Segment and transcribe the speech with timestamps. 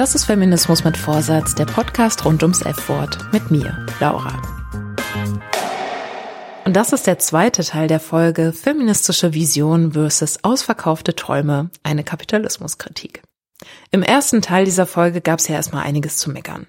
[0.00, 4.40] Das ist Feminismus mit Vorsatz, der Podcast rund ums F-Wort mit mir, Laura.
[6.64, 13.20] Und das ist der zweite Teil der Folge Feministische Vision versus ausverkaufte Träume, eine Kapitalismuskritik.
[13.90, 16.66] Im ersten Teil dieser Folge gab es ja erstmal einiges zu meckern.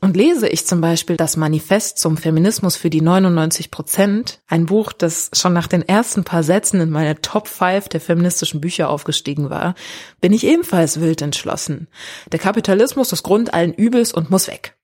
[0.00, 4.92] Und lese ich zum Beispiel das Manifest zum Feminismus für die 99 Prozent, ein Buch,
[4.92, 9.50] das schon nach den ersten paar Sätzen in meine Top 5 der feministischen Bücher aufgestiegen
[9.50, 9.74] war,
[10.20, 11.88] bin ich ebenfalls wild entschlossen.
[12.32, 14.76] Der Kapitalismus ist Grund allen Übels und muss weg.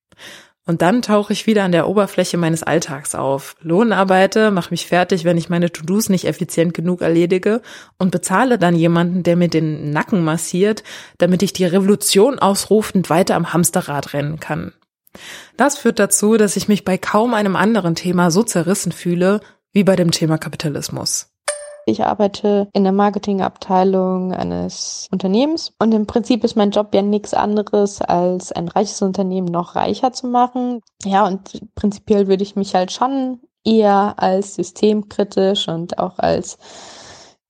[0.67, 5.25] Und dann tauche ich wieder an der Oberfläche meines Alltags auf, Lohnarbeite, mache mich fertig,
[5.25, 7.63] wenn ich meine To-Dos nicht effizient genug erledige
[7.99, 10.83] und bezahle dann jemanden, der mir den Nacken massiert,
[11.19, 14.73] damit ich die Revolution ausrufend weiter am Hamsterrad rennen kann.
[15.57, 19.41] Das führt dazu, dass ich mich bei kaum einem anderen Thema so zerrissen fühle
[19.73, 21.36] wie bei dem Thema Kapitalismus.
[21.89, 27.33] Ich arbeite in der Marketingabteilung eines Unternehmens und im Prinzip ist mein Job ja nichts
[27.33, 30.81] anderes, als ein reiches Unternehmen noch reicher zu machen.
[31.05, 36.59] Ja, und prinzipiell würde ich mich halt schon eher als systemkritisch und auch als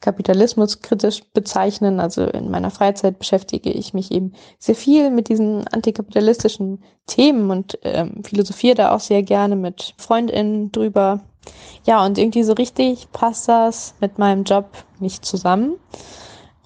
[0.00, 1.98] kapitalismuskritisch bezeichnen.
[1.98, 7.78] Also in meiner Freizeit beschäftige ich mich eben sehr viel mit diesen antikapitalistischen Themen und
[7.82, 11.22] ähm, philosophiere da auch sehr gerne mit Freundinnen drüber.
[11.84, 14.66] Ja, und irgendwie so richtig passt das mit meinem Job
[14.98, 15.76] nicht zusammen.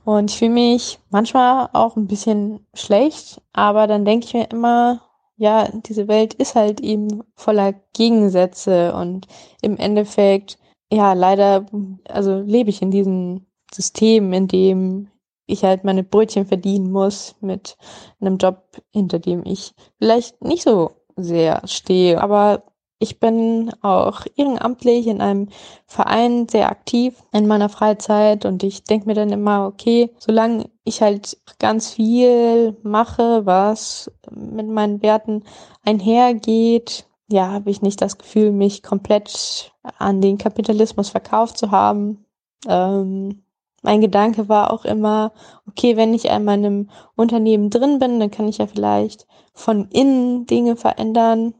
[0.05, 5.03] Und ich fühle mich manchmal auch ein bisschen schlecht, aber dann denke ich mir immer,
[5.37, 9.27] ja, diese Welt ist halt eben voller Gegensätze und
[9.63, 10.59] im Endeffekt,
[10.93, 11.67] ja, leider,
[12.09, 15.09] also lebe ich in diesem System, in dem
[15.47, 17.77] ich halt meine Brötchen verdienen muss mit
[18.21, 22.65] einem Job, hinter dem ich vielleicht nicht so sehr stehe, aber
[23.01, 25.49] ich bin auch ehrenamtlich in einem
[25.87, 31.01] Verein sehr aktiv in meiner Freizeit und ich denke mir dann immer, okay, solange ich
[31.01, 35.45] halt ganz viel mache, was mit meinen Werten
[35.83, 42.27] einhergeht, ja, habe ich nicht das Gefühl, mich komplett an den Kapitalismus verkauft zu haben.
[42.69, 43.43] Ähm,
[43.83, 45.33] mein Gedanke war auch immer,
[45.67, 49.89] okay, wenn ich einmal in einem Unternehmen drin bin, dann kann ich ja vielleicht von
[49.89, 51.55] innen Dinge verändern,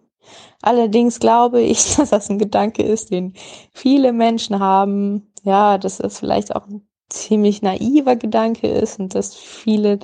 [0.63, 3.35] Allerdings glaube ich, dass das ein Gedanke ist, den
[3.73, 5.33] viele Menschen haben.
[5.43, 9.99] Ja, dass das vielleicht auch ein ziemlich naiver Gedanke ist und dass viele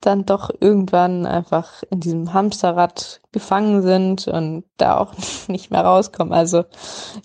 [0.00, 5.12] dann doch irgendwann einfach in diesem Hamsterrad gefangen sind und da auch
[5.48, 6.32] nicht mehr rauskommen.
[6.32, 6.64] Also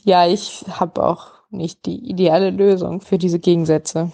[0.03, 4.11] ja, ich habe auch nicht die ideale Lösung für diese Gegensätze.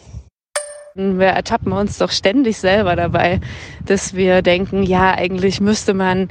[0.96, 3.40] Wir ertappen uns doch ständig selber dabei,
[3.86, 6.30] dass wir denken, ja, eigentlich müsste man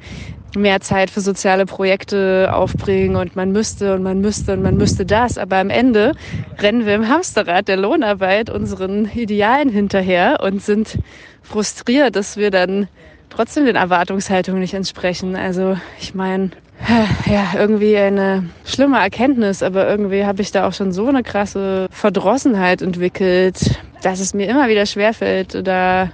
[0.56, 5.06] mehr Zeit für soziale Projekte aufbringen und man müsste und man müsste und man müsste
[5.06, 5.38] das.
[5.38, 6.12] Aber am Ende
[6.58, 10.98] rennen wir im Hamsterrad der Lohnarbeit unseren Idealen hinterher und sind
[11.42, 12.88] frustriert, dass wir dann
[13.30, 15.36] trotzdem den Erwartungshaltungen nicht entsprechen.
[15.36, 16.50] Also ich meine,
[17.26, 21.86] ja, irgendwie eine schlimme Erkenntnis, aber irgendwie habe ich da auch schon so eine krasse
[21.90, 26.10] Verdrossenheit entwickelt, dass es mir immer wieder schwerfällt, da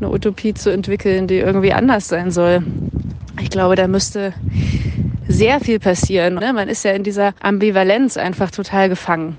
[0.00, 2.62] eine Utopie zu entwickeln, die irgendwie anders sein soll.
[3.42, 4.34] Ich glaube, da müsste
[5.28, 6.34] sehr viel passieren.
[6.34, 6.52] Ne?
[6.52, 9.38] Man ist ja in dieser Ambivalenz einfach total gefangen.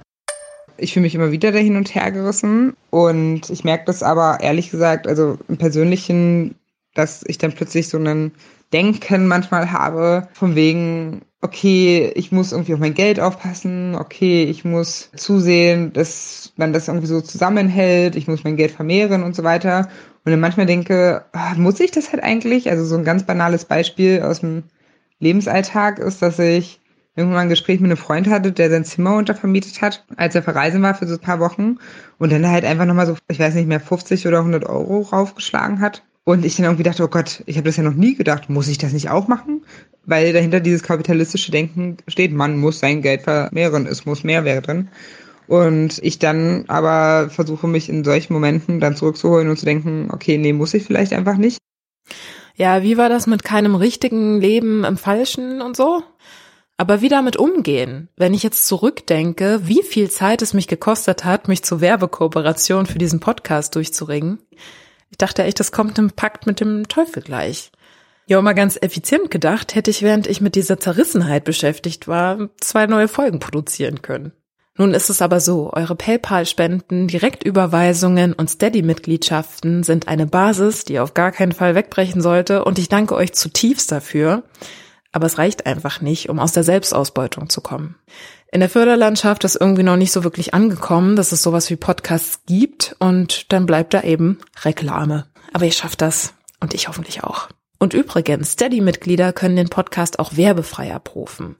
[0.77, 4.71] Ich fühle mich immer wieder dahin und her gerissen und ich merke das aber ehrlich
[4.71, 6.55] gesagt, also im Persönlichen,
[6.95, 8.31] dass ich dann plötzlich so einen
[8.73, 14.63] Denken manchmal habe, von wegen, okay, ich muss irgendwie auf mein Geld aufpassen, okay, ich
[14.63, 19.43] muss zusehen, dass man das irgendwie so zusammenhält, ich muss mein Geld vermehren und so
[19.43, 19.89] weiter.
[20.23, 22.69] Und dann manchmal denke, ah, muss ich das halt eigentlich?
[22.69, 24.63] Also so ein ganz banales Beispiel aus dem
[25.19, 26.79] Lebensalltag ist, dass ich
[27.15, 30.81] irgendwann ein Gespräch mit einem Freund hatte, der sein Zimmer untervermietet hat, als er verreisen
[30.81, 31.77] war für so ein paar Wochen
[32.19, 35.81] und dann halt einfach nochmal so, ich weiß nicht mehr, 50 oder 100 Euro raufgeschlagen
[35.81, 36.03] hat.
[36.23, 38.67] Und ich dann irgendwie dachte, oh Gott, ich habe das ja noch nie gedacht, muss
[38.67, 39.65] ich das nicht auch machen?
[40.05, 44.89] Weil dahinter dieses kapitalistische Denken steht, man muss sein Geld vermehren, es muss mehr werden.
[45.51, 50.37] Und ich dann aber versuche mich in solchen Momenten dann zurückzuholen und zu denken, okay,
[50.37, 51.57] nee, muss ich vielleicht einfach nicht.
[52.55, 56.03] Ja, wie war das mit keinem richtigen Leben im Falschen und so?
[56.77, 58.07] Aber wie damit umgehen?
[58.15, 62.97] Wenn ich jetzt zurückdenke, wie viel Zeit es mich gekostet hat, mich zur Werbekooperation für
[62.97, 64.39] diesen Podcast durchzuringen.
[65.09, 67.73] Ich dachte echt, das kommt im Pakt mit dem Teufel gleich.
[68.25, 72.87] Ja, mal ganz effizient gedacht, hätte ich, während ich mit dieser Zerrissenheit beschäftigt war, zwei
[72.87, 74.31] neue Folgen produzieren können.
[74.77, 81.13] Nun ist es aber so, eure PayPal-Spenden, Direktüberweisungen und Steady-Mitgliedschaften sind eine Basis, die auf
[81.13, 84.43] gar keinen Fall wegbrechen sollte und ich danke euch zutiefst dafür.
[85.11, 87.95] Aber es reicht einfach nicht, um aus der Selbstausbeutung zu kommen.
[88.53, 92.41] In der Förderlandschaft ist irgendwie noch nicht so wirklich angekommen, dass es sowas wie Podcasts
[92.45, 95.27] gibt und dann bleibt da eben Reklame.
[95.53, 97.49] Aber ihr schafft das und ich hoffentlich auch.
[97.77, 101.55] Und übrigens, Steady-Mitglieder können den Podcast auch werbefrei abrufen.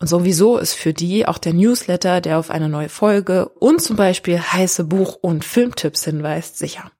[0.00, 3.96] Und sowieso ist für die auch der Newsletter, der auf eine neue Folge und zum
[3.96, 6.90] Beispiel heiße Buch- und Filmtipps hinweist, sicher.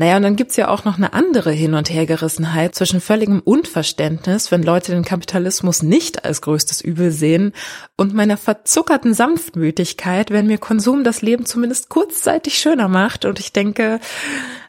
[0.00, 4.52] Naja, und dann gibt's ja auch noch eine andere Hin- und Hergerissenheit zwischen völligem Unverständnis,
[4.52, 7.52] wenn Leute den Kapitalismus nicht als größtes Übel sehen,
[7.96, 13.52] und meiner verzuckerten Sanftmütigkeit, wenn mir Konsum das Leben zumindest kurzzeitig schöner macht und ich
[13.52, 13.98] denke,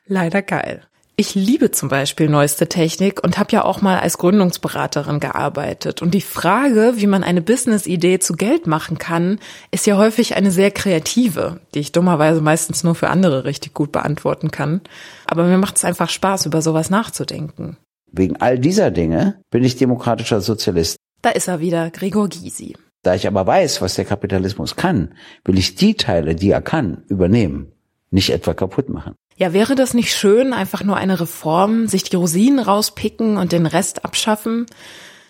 [0.07, 0.81] leider geil.
[1.19, 6.01] Ich liebe zum Beispiel neueste Technik und habe ja auch mal als Gründungsberaterin gearbeitet.
[6.01, 9.37] Und die Frage, wie man eine Business-Idee zu Geld machen kann,
[9.69, 13.91] ist ja häufig eine sehr kreative, die ich dummerweise meistens nur für andere richtig gut
[13.91, 14.79] beantworten kann.
[15.25, 17.75] Aber mir macht es einfach Spaß, über sowas nachzudenken.
[18.09, 20.95] Wegen all dieser Dinge bin ich demokratischer Sozialist.
[21.21, 22.77] Da ist er wieder, Gregor Gysi.
[23.03, 27.03] Da ich aber weiß, was der Kapitalismus kann, will ich die Teile, die er kann,
[27.09, 27.73] übernehmen,
[28.09, 29.15] nicht etwa kaputt machen.
[29.39, 33.67] Ja, wäre das nicht schön, einfach nur eine Reform, sich die Rosinen rauspicken und den
[33.67, 34.65] Rest abschaffen?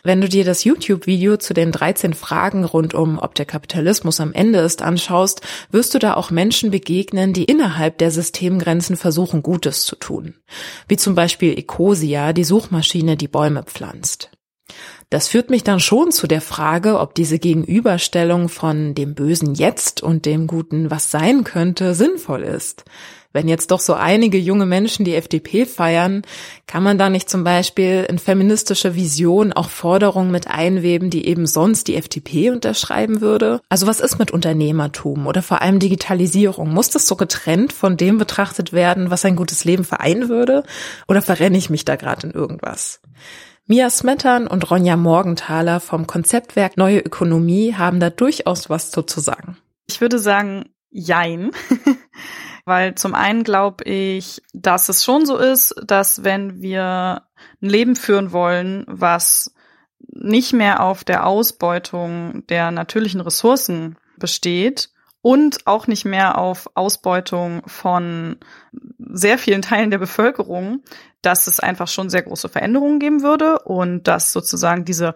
[0.02, 4.34] Wenn du dir das YouTube-Video zu den 13 Fragen rund um, ob der Kapitalismus am
[4.34, 9.86] Ende ist, anschaust, wirst du da auch Menschen begegnen, die innerhalb der Systemgrenzen versuchen, Gutes
[9.86, 10.34] zu tun.
[10.88, 14.32] Wie zum Beispiel Ecosia, die Suchmaschine, die Bäume pflanzt.
[15.12, 20.02] Das führt mich dann schon zu der Frage, ob diese Gegenüberstellung von dem bösen Jetzt
[20.02, 22.86] und dem guten Was sein könnte sinnvoll ist.
[23.32, 26.24] Wenn jetzt doch so einige junge Menschen die FDP feiern,
[26.66, 31.46] kann man da nicht zum Beispiel in feministische Vision auch Forderungen mit einweben, die eben
[31.46, 33.62] sonst die FDP unterschreiben würde?
[33.70, 36.74] Also was ist mit Unternehmertum oder vor allem Digitalisierung?
[36.74, 40.64] Muss das so getrennt von dem betrachtet werden, was ein gutes Leben vereinen würde?
[41.08, 43.00] Oder verrenne ich mich da gerade in irgendwas?
[43.68, 49.58] Mia Smettern und Ronja Morgenthaler vom Konzeptwerk Neue Ökonomie haben da durchaus was zu, sagen.
[49.88, 51.52] Ich würde sagen, jein.
[52.70, 57.24] Weil zum einen glaube ich, dass es schon so ist, dass wenn wir
[57.64, 59.56] ein Leben führen wollen, was
[59.98, 64.92] nicht mehr auf der Ausbeutung der natürlichen Ressourcen besteht
[65.24, 68.38] und auch nicht mehr auf Ausbeutung von
[69.00, 70.84] sehr vielen Teilen der Bevölkerung,
[71.24, 75.16] dass es einfach schon sehr große Veränderungen geben würde und dass sozusagen diese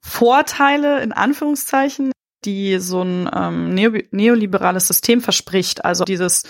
[0.00, 2.12] Vorteile in Anführungszeichen
[2.44, 3.74] die so ein ähm,
[4.10, 5.84] neoliberales System verspricht.
[5.84, 6.44] Also dieses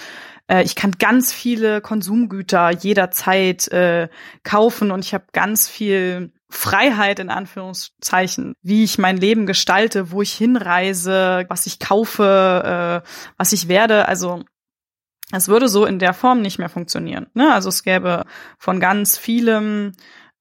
[0.49, 4.09] äh, ich kann ganz viele Konsumgüter jederzeit äh,
[4.43, 10.23] kaufen und ich habe ganz viel Freiheit in Anführungszeichen, wie ich mein Leben gestalte, wo
[10.23, 14.09] ich hinreise, was ich kaufe, äh, was ich werde.
[14.09, 14.45] Also
[15.31, 17.27] es würde so in der Form nicht mehr funktionieren.
[17.35, 17.53] Ne?
[17.53, 18.25] Also es gäbe
[18.59, 19.93] von ganz vielem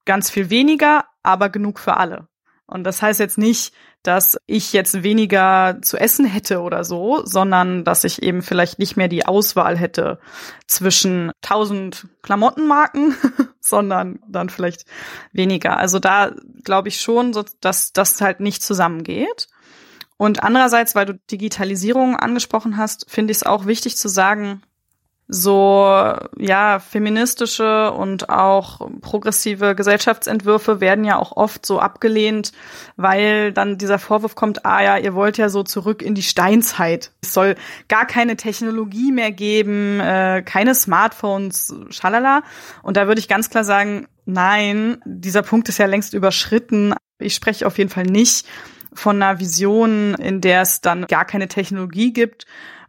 [0.06, 2.26] ganz viel weniger, aber genug für alle.
[2.68, 3.72] Und das heißt jetzt nicht,
[4.02, 8.96] dass ich jetzt weniger zu essen hätte oder so, sondern dass ich eben vielleicht nicht
[8.96, 10.20] mehr die Auswahl hätte
[10.66, 13.16] zwischen tausend Klamottenmarken,
[13.60, 14.84] sondern dann vielleicht
[15.32, 15.78] weniger.
[15.78, 16.32] Also da
[16.62, 19.48] glaube ich schon, dass das halt nicht zusammengeht.
[20.18, 24.62] Und andererseits, weil du Digitalisierung angesprochen hast, finde ich es auch wichtig zu sagen,
[25.28, 32.52] so ja feministische und auch progressive Gesellschaftsentwürfe werden ja auch oft so abgelehnt,
[32.96, 37.12] weil dann dieser Vorwurf kommt, ah ja, ihr wollt ja so zurück in die Steinzeit.
[37.20, 37.56] Es soll
[37.88, 42.42] gar keine Technologie mehr geben, äh, keine Smartphones, schalala.
[42.82, 46.94] Und da würde ich ganz klar sagen, nein, dieser Punkt ist ja längst überschritten.
[47.18, 48.46] Ich spreche auf jeden Fall nicht
[48.94, 52.46] von einer Vision, in der es dann gar keine Technologie gibt,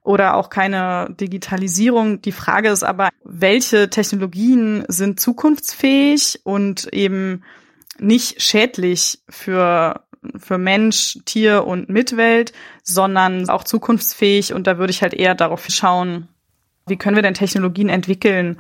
[0.10, 2.20] oder auch keine Digitalisierung.
[2.24, 7.44] Die Frage ist aber, welche Technologien sind zukunftsfähig und eben
[8.00, 10.02] nicht schädlich für
[10.36, 14.52] für Mensch, Tier und Mitwelt, sondern auch zukunftsfähig.
[14.52, 16.28] Und da würde ich halt eher darauf schauen,
[16.88, 18.60] wie können wir denn Technologien entwickeln,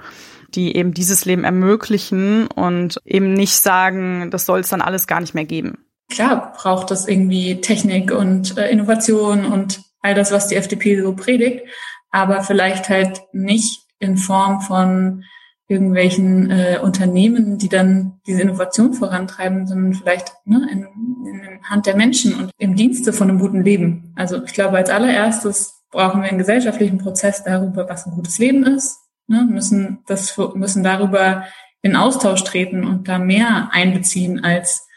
[0.53, 5.19] die eben dieses Leben ermöglichen und eben nicht sagen, das soll es dann alles gar
[5.19, 5.79] nicht mehr geben.
[6.11, 11.13] Klar braucht es irgendwie Technik und äh, Innovation und all das, was die FDP so
[11.13, 11.65] predigt,
[12.11, 15.23] aber vielleicht halt nicht in Form von
[15.67, 20.81] irgendwelchen äh, Unternehmen, die dann diese Innovation vorantreiben, sondern vielleicht ne, in,
[21.27, 24.11] in Hand der Menschen und im Dienste von einem guten Leben.
[24.15, 28.63] Also ich glaube, als allererstes brauchen wir einen gesellschaftlichen Prozess darüber, was ein gutes Leben
[28.63, 31.45] ist, ne, müssen das müssen darüber
[31.81, 34.87] in Austausch treten und da mehr einbeziehen als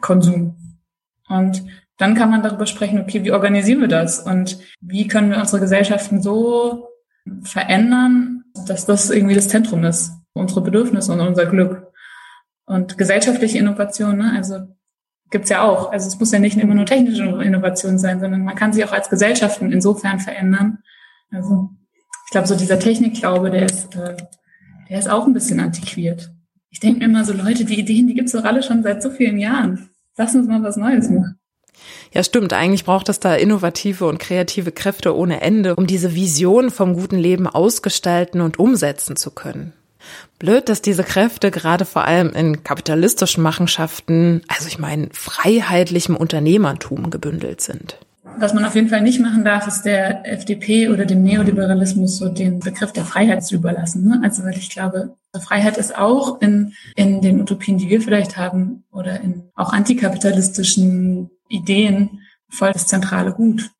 [0.00, 0.78] Konsum.
[1.28, 1.64] Und
[1.98, 5.60] dann kann man darüber sprechen, okay, wie organisieren wir das und wie können wir unsere
[5.60, 6.88] Gesellschaften so
[7.42, 11.92] verändern, dass das irgendwie das Zentrum ist, unsere Bedürfnisse und unser Glück.
[12.66, 14.58] Und gesellschaftliche Innovation, ne, also
[15.30, 15.92] gibt's ja auch.
[15.92, 18.92] Also es muss ja nicht immer nur technische Innovation sein, sondern man kann sich auch
[18.92, 20.78] als Gesellschaften insofern verändern.
[21.30, 21.70] Also
[22.26, 24.16] ich glaube, so dieser Technikglaube, der ist, äh,
[24.88, 26.32] der ist auch ein bisschen antiquiert.
[26.70, 29.10] Ich denke mir immer so, Leute, die Ideen, die gibt's doch alle schon seit so
[29.10, 29.88] vielen Jahren.
[30.16, 31.38] Lass uns mal was Neues machen.
[32.12, 32.52] Ja, stimmt.
[32.52, 37.18] Eigentlich braucht es da innovative und kreative Kräfte ohne Ende, um diese Vision vom guten
[37.18, 39.72] Leben ausgestalten und umsetzen zu können.
[40.38, 47.10] Blöd, dass diese Kräfte gerade vor allem in kapitalistischen Machenschaften, also ich meine freiheitlichem Unternehmertum
[47.10, 47.98] gebündelt sind.
[48.38, 52.28] Was man auf jeden Fall nicht machen darf, ist der FDP oder dem Neoliberalismus so
[52.28, 54.06] den Begriff der Freiheit zu überlassen.
[54.06, 54.20] Ne?
[54.22, 58.84] Also weil ich glaube, Freiheit ist auch in, in den Utopien, die wir vielleicht haben,
[58.90, 63.70] oder in auch antikapitalistischen Ideen voll das zentrale Gut.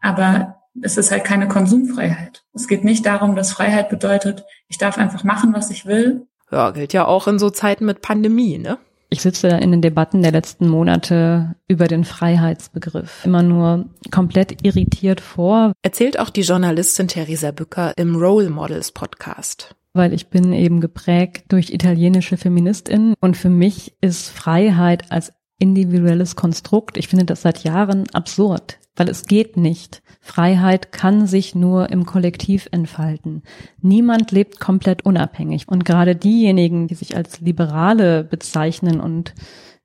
[0.00, 2.44] Aber es ist halt keine Konsumfreiheit.
[2.54, 6.26] Es geht nicht darum, dass Freiheit bedeutet, ich darf einfach machen, was ich will.
[6.50, 8.78] Ja, gilt ja auch in so Zeiten mit Pandemie, ne?
[9.12, 15.20] Ich sitze in den Debatten der letzten Monate über den Freiheitsbegriff immer nur komplett irritiert
[15.20, 15.74] vor.
[15.82, 19.74] Erzählt auch die Journalistin Theresa Bücker im Role Models Podcast.
[19.92, 26.36] Weil ich bin eben geprägt durch italienische Feministinnen und für mich ist Freiheit als individuelles
[26.36, 30.02] Konstrukt, ich finde das seit Jahren absurd, weil es geht nicht.
[30.20, 33.42] Freiheit kann sich nur im Kollektiv entfalten.
[33.80, 35.68] Niemand lebt komplett unabhängig.
[35.68, 39.34] Und gerade diejenigen, die sich als Liberale bezeichnen und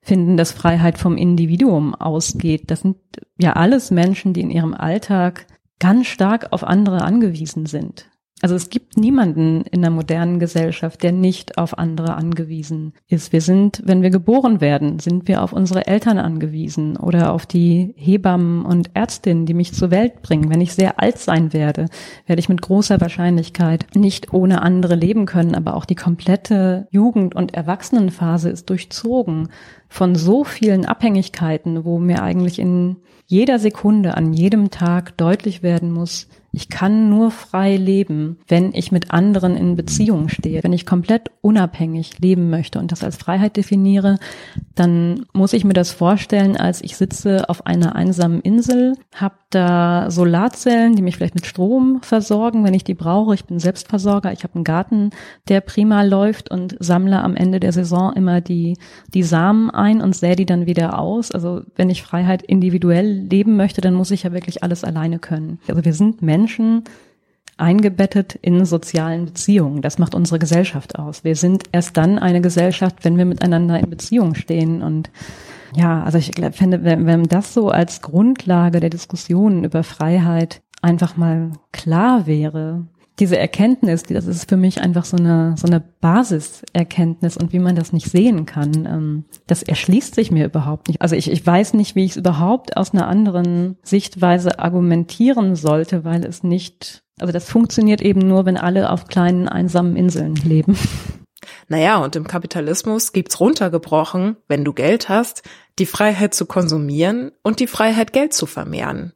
[0.00, 2.96] finden, dass Freiheit vom Individuum ausgeht, das sind
[3.40, 5.46] ja alles Menschen, die in ihrem Alltag
[5.78, 8.06] ganz stark auf andere angewiesen sind.
[8.40, 13.32] Also es gibt niemanden in der modernen Gesellschaft, der nicht auf andere angewiesen ist.
[13.32, 17.94] Wir sind, wenn wir geboren werden, sind wir auf unsere Eltern angewiesen oder auf die
[17.96, 20.50] Hebammen und Ärztinnen, die mich zur Welt bringen.
[20.50, 21.86] Wenn ich sehr alt sein werde,
[22.26, 25.56] werde ich mit großer Wahrscheinlichkeit nicht ohne andere leben können.
[25.56, 29.48] Aber auch die komplette Jugend- und Erwachsenenphase ist durchzogen
[29.88, 35.90] von so vielen Abhängigkeiten, wo mir eigentlich in jeder Sekunde, an jedem Tag deutlich werden
[35.90, 40.62] muss, ich kann nur frei leben, wenn ich mit anderen in Beziehung stehe.
[40.64, 44.18] Wenn ich komplett unabhängig leben möchte und das als Freiheit definiere,
[44.74, 50.10] dann muss ich mir das vorstellen, als ich sitze auf einer einsamen Insel, habe da
[50.10, 53.34] Solarzellen, die mich vielleicht mit Strom versorgen, wenn ich die brauche.
[53.34, 54.32] Ich bin Selbstversorger.
[54.32, 55.10] Ich habe einen Garten,
[55.48, 58.76] der prima läuft und sammle am Ende der Saison immer die,
[59.14, 61.30] die Samen ein und sähe die dann wieder aus.
[61.30, 65.58] Also wenn ich Freiheit individuell leben möchte, dann muss ich ja wirklich alles alleine können.
[65.68, 66.37] Also wir sind Menschen
[67.56, 69.82] eingebettet in sozialen Beziehungen.
[69.82, 71.24] Das macht unsere Gesellschaft aus.
[71.24, 75.10] Wir sind erst dann eine Gesellschaft, wenn wir miteinander in Beziehung stehen und
[75.74, 81.16] ja, also ich finde, wenn, wenn das so als Grundlage der Diskussionen über Freiheit einfach
[81.16, 82.86] mal klar wäre,
[83.18, 87.74] diese Erkenntnis, das ist für mich einfach so eine, so eine Basiserkenntnis und wie man
[87.74, 91.02] das nicht sehen kann, ähm, das erschließt sich mir überhaupt nicht.
[91.02, 96.04] Also ich, ich weiß nicht, wie ich es überhaupt aus einer anderen Sichtweise argumentieren sollte,
[96.04, 100.76] weil es nicht, also das funktioniert eben nur, wenn alle auf kleinen einsamen Inseln leben.
[101.68, 105.42] Naja, und im Kapitalismus gibt's runtergebrochen, wenn du Geld hast,
[105.78, 109.12] die Freiheit zu konsumieren und die Freiheit, Geld zu vermehren.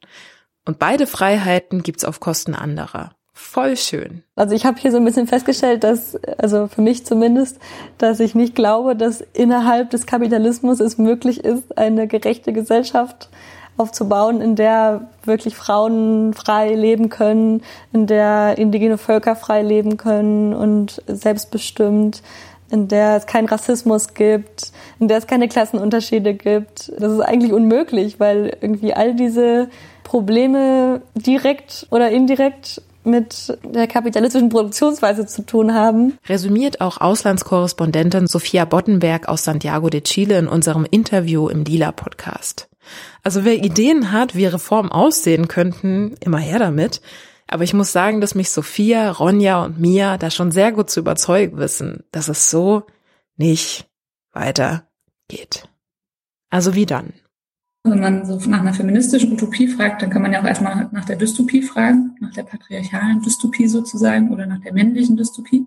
[0.64, 3.16] Und beide Freiheiten gibt's auf Kosten anderer.
[3.34, 4.22] Voll schön.
[4.36, 7.58] Also ich habe hier so ein bisschen festgestellt, dass, also für mich zumindest,
[7.96, 13.30] dass ich nicht glaube, dass innerhalb des Kapitalismus es möglich ist, eine gerechte Gesellschaft
[13.78, 17.62] aufzubauen, in der wirklich Frauen frei leben können,
[17.92, 22.22] in der indigene Völker frei leben können und selbstbestimmt,
[22.70, 26.92] in der es keinen Rassismus gibt, in der es keine Klassenunterschiede gibt.
[26.98, 29.68] Das ist eigentlich unmöglich, weil irgendwie all diese
[30.04, 36.18] Probleme direkt oder indirekt mit der kapitalistischen Produktionsweise zu tun haben.
[36.26, 42.68] Resümiert auch Auslandskorrespondentin Sophia Boddenberg aus Santiago de Chile in unserem Interview im Lila Podcast.
[43.22, 47.00] Also wer Ideen hat, wie Reformen aussehen könnten, immer her damit.
[47.46, 51.00] Aber ich muss sagen, dass mich Sophia, Ronja und Mia da schon sehr gut zu
[51.00, 52.84] überzeugen wissen, dass es so
[53.36, 53.88] nicht
[54.32, 55.68] weitergeht.
[56.50, 57.12] Also wie dann?
[57.84, 61.04] Wenn man so nach einer feministischen Utopie fragt, dann kann man ja auch erstmal nach
[61.04, 65.66] der Dystopie fragen, nach der patriarchalen Dystopie sozusagen oder nach der männlichen Dystopie.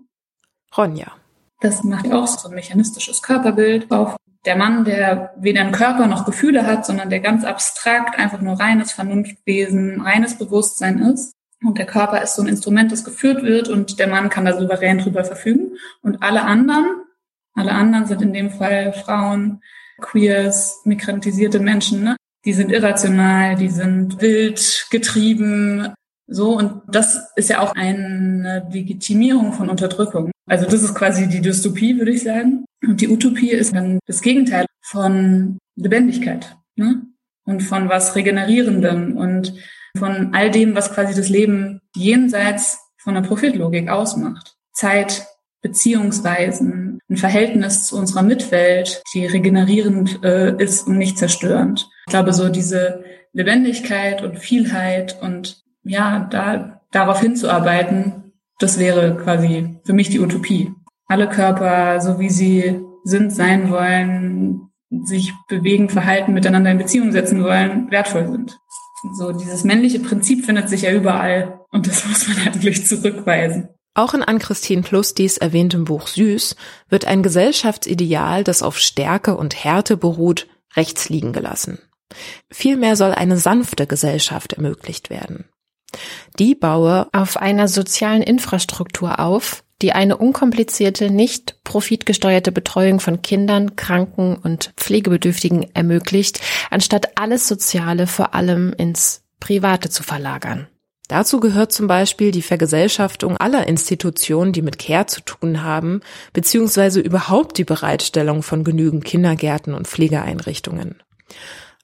[0.76, 1.12] Ronja.
[1.60, 4.16] Das macht auch so ein mechanistisches Körperbild auf.
[4.46, 8.58] Der Mann, der weder einen Körper noch Gefühle hat, sondern der ganz abstrakt einfach nur
[8.58, 11.32] reines Vernunftwesen, reines Bewusstsein ist.
[11.62, 14.58] Und der Körper ist so ein Instrument, das geführt wird und der Mann kann da
[14.58, 15.76] souverän drüber verfügen.
[16.02, 16.86] Und alle anderen,
[17.54, 19.62] alle anderen sind in dem Fall Frauen,
[20.00, 22.16] Queers, migrantisierte Menschen, ne?
[22.44, 25.94] die sind irrational, die sind wild getrieben,
[26.28, 26.56] so.
[26.56, 30.30] Und das ist ja auch eine Legitimierung von Unterdrückung.
[30.46, 32.64] Also das ist quasi die Dystopie, würde ich sagen.
[32.84, 37.02] Und die Utopie ist dann das Gegenteil von Lebendigkeit, ne?
[37.44, 39.54] Und von was Regenerierendem und
[39.96, 44.56] von all dem, was quasi das Leben jenseits von der Profitlogik ausmacht.
[44.72, 45.26] Zeit,
[45.62, 51.88] Beziehungsweisen, ein Verhältnis zu unserer Mitwelt, die regenerierend äh, ist und nicht zerstörend.
[52.06, 59.78] Ich glaube, so diese Lebendigkeit und Vielheit und ja, da darauf hinzuarbeiten, das wäre quasi
[59.84, 60.72] für mich die Utopie.
[61.06, 64.70] Alle Körper, so wie sie sind, sein wollen,
[65.04, 68.58] sich bewegen, verhalten, miteinander in Beziehung setzen wollen, wertvoll sind.
[69.14, 73.68] So dieses männliche Prinzip findet sich ja überall und das muss man eigentlich zurückweisen.
[73.96, 76.54] Auch in Ann-Christine Plustis erwähntem Buch Süß
[76.90, 81.78] wird ein Gesellschaftsideal, das auf Stärke und Härte beruht, rechts liegen gelassen.
[82.50, 85.46] Vielmehr soll eine sanfte Gesellschaft ermöglicht werden.
[86.38, 93.76] Die baue auf einer sozialen Infrastruktur auf, die eine unkomplizierte, nicht profitgesteuerte Betreuung von Kindern,
[93.76, 100.68] Kranken und Pflegebedürftigen ermöglicht, anstatt alles Soziale vor allem ins Private zu verlagern.
[101.08, 106.00] Dazu gehört zum Beispiel die Vergesellschaftung aller Institutionen, die mit Care zu tun haben,
[106.32, 111.02] beziehungsweise überhaupt die Bereitstellung von genügend Kindergärten und Pflegeeinrichtungen.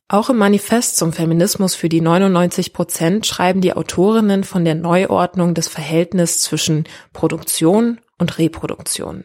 [0.09, 5.55] Auch im Manifest zum Feminismus für die 99 Prozent schreiben die Autorinnen von der Neuordnung
[5.55, 9.25] des Verhältnisses zwischen Produktion und Reproduktion.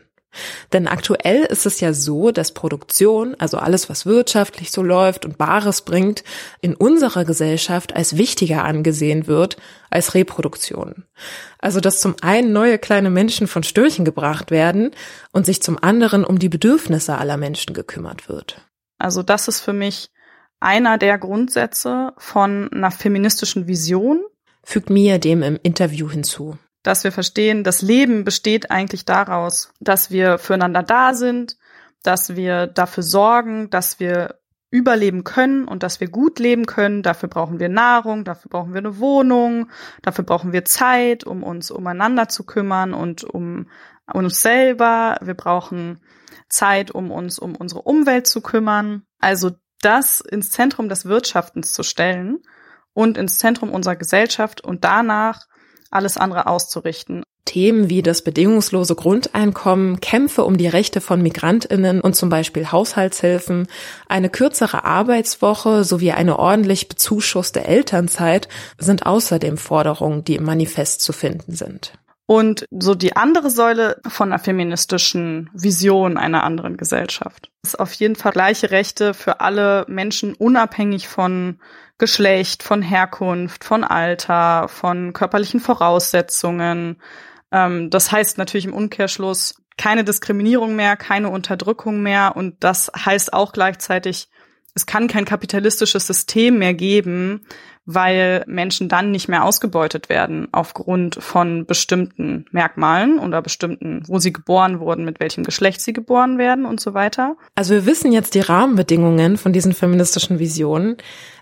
[0.73, 5.37] Denn aktuell ist es ja so, dass Produktion, also alles, was wirtschaftlich so läuft und
[5.37, 6.23] Bares bringt,
[6.61, 9.57] in unserer Gesellschaft als wichtiger angesehen wird
[9.89, 11.05] als Reproduktion.
[11.59, 14.91] Also dass zum einen neue kleine Menschen von Störchen gebracht werden
[15.31, 18.61] und sich zum anderen um die Bedürfnisse aller Menschen gekümmert wird.
[18.97, 20.09] Also das ist für mich
[20.59, 24.23] einer der Grundsätze von einer feministischen Vision.
[24.63, 26.57] Fügt Mia dem im Interview hinzu.
[26.83, 31.57] Dass wir verstehen, das Leben besteht eigentlich daraus, dass wir füreinander da sind,
[32.03, 37.01] dass wir dafür sorgen, dass wir überleben können und dass wir gut leben können.
[37.01, 39.69] Dafür brauchen wir Nahrung, dafür brauchen wir eine Wohnung,
[40.01, 43.67] dafür brauchen wir Zeit, um uns umeinander zu kümmern und um
[44.13, 45.17] uns selber.
[45.21, 46.01] Wir brauchen
[46.49, 49.03] Zeit, um uns um unsere Umwelt zu kümmern.
[49.19, 52.39] Also das ins Zentrum des Wirtschaftens zu stellen
[52.93, 55.45] und ins Zentrum unserer Gesellschaft und danach
[55.91, 57.23] alles andere auszurichten.
[57.45, 63.67] Themen wie das bedingungslose Grundeinkommen, Kämpfe um die Rechte von Migrantinnen und zum Beispiel Haushaltshilfen,
[64.07, 71.13] eine kürzere Arbeitswoche sowie eine ordentlich bezuschusste Elternzeit sind außerdem Forderungen, die im Manifest zu
[71.13, 71.93] finden sind.
[72.29, 78.17] Und so die andere Säule von einer feministischen Vision einer anderen Gesellschaft ist auf jeden
[78.17, 81.59] Fall gleiche Rechte für alle Menschen unabhängig von
[81.97, 87.01] Geschlecht, von Herkunft, von Alter, von körperlichen Voraussetzungen.
[87.51, 93.31] Ähm, das heißt natürlich im Umkehrschluss keine Diskriminierung mehr, keine Unterdrückung mehr und das heißt
[93.31, 94.29] auch gleichzeitig,
[94.77, 97.41] es kann kein kapitalistisches System mehr geben,
[97.85, 104.31] weil Menschen dann nicht mehr ausgebeutet werden aufgrund von bestimmten Merkmalen oder bestimmten, wo sie
[104.31, 107.37] geboren wurden, mit welchem Geschlecht sie geboren werden und so weiter.
[107.55, 110.97] Also wir wissen jetzt die Rahmenbedingungen von diesen feministischen Visionen,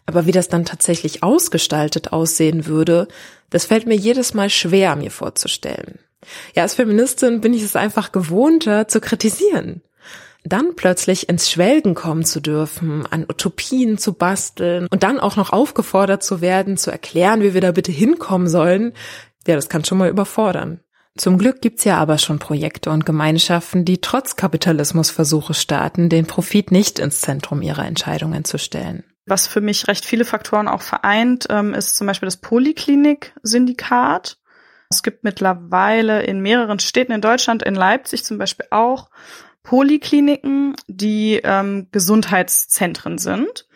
[0.05, 3.09] aber wie das dann tatsächlich ausgestaltet aussehen würde,
[3.49, 5.99] das fällt mir jedes Mal schwer, mir vorzustellen.
[6.55, 9.81] Ja, als Feministin bin ich es einfach gewohnter zu kritisieren
[10.45, 15.51] dann plötzlich ins Schwelgen kommen zu dürfen, an Utopien zu basteln und dann auch noch
[15.51, 18.93] aufgefordert zu werden, zu erklären, wie wir da bitte hinkommen sollen,
[19.47, 20.79] ja, das kann schon mal überfordern.
[21.17, 26.25] Zum Glück gibt's ja aber schon Projekte und Gemeinschaften, die trotz Kapitalismus Versuche starten, den
[26.25, 29.05] Profit nicht ins Zentrum ihrer Entscheidungen zu stellen.
[29.25, 34.37] Was für mich recht viele Faktoren auch vereint, ähm, ist zum Beispiel das Poliklinik-Syndikat.
[34.89, 39.09] Es gibt mittlerweile in mehreren Städten in Deutschland, in Leipzig zum Beispiel auch,
[39.65, 43.67] Polikliniken, die ähm, Gesundheitszentren sind.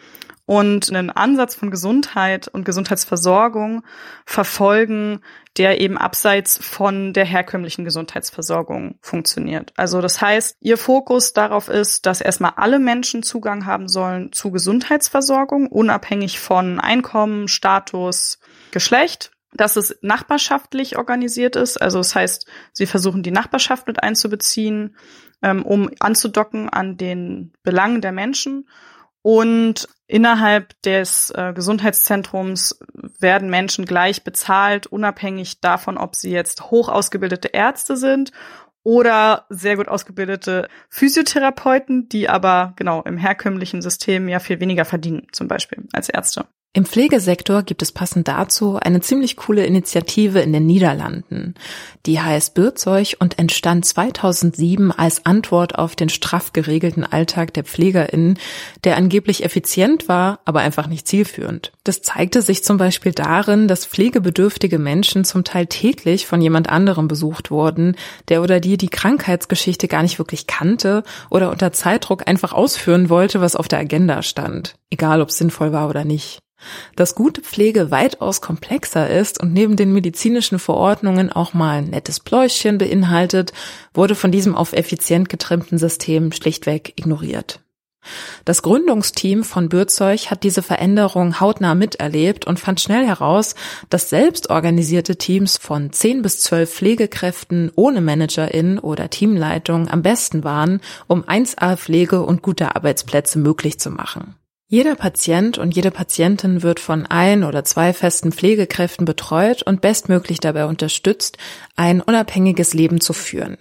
[0.45, 3.84] und einen Ansatz von Gesundheit und Gesundheitsversorgung
[4.25, 5.21] verfolgen,
[5.58, 9.73] der eben abseits von der herkömmlichen Gesundheitsversorgung funktioniert.
[9.78, 14.49] Also das heißt, ihr Fokus darauf ist, dass erstmal alle Menschen Zugang haben sollen zu
[14.49, 18.39] Gesundheitsversorgung, unabhängig von Einkommen, Status,
[18.71, 21.82] Geschlecht dass es nachbarschaftlich organisiert ist.
[21.82, 24.95] Also das heißt, sie versuchen die Nachbarschaft mit einzubeziehen,
[25.41, 28.67] ähm, um anzudocken an den Belangen der Menschen
[29.21, 32.80] und innerhalb des äh, Gesundheitszentrums
[33.19, 38.32] werden Menschen gleich bezahlt, unabhängig davon, ob sie jetzt hoch ausgebildete Ärzte sind
[38.84, 45.28] oder sehr gut ausgebildete Physiotherapeuten, die aber genau im herkömmlichen System ja viel weniger verdienen,
[45.32, 46.45] zum Beispiel als Ärzte.
[46.71, 51.55] Im Pflegesektor gibt es passend dazu eine ziemlich coole Initiative in den Niederlanden.
[52.05, 58.38] Die heißt Bürzeug und entstand 2007 als Antwort auf den straff geregelten Alltag der PflegerInnen,
[58.84, 61.71] der angeblich effizient war, aber einfach nicht zielführend.
[61.84, 67.08] Das zeigte sich zum Beispiel darin, dass pflegebedürftige Menschen zum Teil täglich von jemand anderem
[67.08, 67.95] besucht wurden,
[68.27, 71.01] der oder die die Krankheitsgeschichte gar nicht wirklich kannte
[71.32, 74.75] oder unter Zeitdruck einfach ausführen wollte, was auf der Agenda stand.
[74.91, 76.43] Egal, ob es sinnvoll war oder nicht.
[76.95, 82.19] Dass gute Pflege weitaus komplexer ist und neben den medizinischen Verordnungen auch mal ein nettes
[82.19, 83.54] Pläuschen beinhaltet,
[83.93, 87.62] wurde von diesem auf effizient getrimmten System schlichtweg ignoriert.
[88.45, 93.56] Das Gründungsteam von Bürzeug hat diese Veränderung hautnah miterlebt und fand schnell heraus,
[93.89, 100.82] dass selbstorganisierte Teams von 10 bis 12 Pflegekräften ohne Managerin oder Teamleitung am besten waren,
[101.08, 104.36] um 1A Pflege und gute Arbeitsplätze möglich zu machen.
[104.71, 110.39] Jeder Patient und jede Patientin wird von ein oder zwei festen Pflegekräften betreut und bestmöglich
[110.41, 111.39] dabei unterstützt,
[111.75, 113.58] ein unabhängiges Leben zu führen.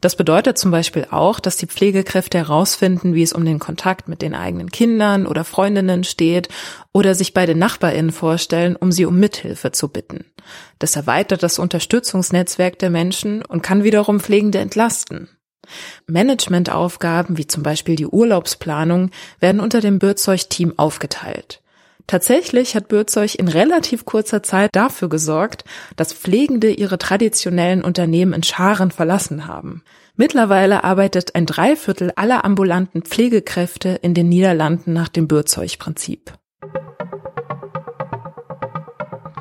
[0.00, 4.22] Das bedeutet zum Beispiel auch, dass die Pflegekräfte herausfinden, wie es um den Kontakt mit
[4.22, 6.48] den eigenen Kindern oder Freundinnen steht
[6.92, 10.26] oder sich bei den Nachbarinnen vorstellen, um sie um Mithilfe zu bitten.
[10.78, 15.28] Das erweitert das Unterstützungsnetzwerk der Menschen und kann wiederum Pflegende entlasten.
[16.06, 21.62] Managementaufgaben wie zum Beispiel die Urlaubsplanung werden unter dem Bürzeug-Team aufgeteilt.
[22.06, 25.64] Tatsächlich hat Bürzeug in relativ kurzer Zeit dafür gesorgt,
[25.96, 29.82] dass Pflegende ihre traditionellen Unternehmen in Scharen verlassen haben.
[30.16, 36.32] Mittlerweile arbeitet ein Dreiviertel aller ambulanten Pflegekräfte in den Niederlanden nach dem Bürzeug-Prinzip.